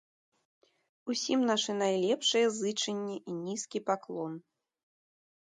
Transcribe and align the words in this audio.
Усім 1.13 1.43
нашы 1.49 1.75
найлепшыя 1.81 2.47
зычэнні 2.57 3.19
і 3.19 3.31
нізкі 3.45 3.79
паклон. 3.93 4.33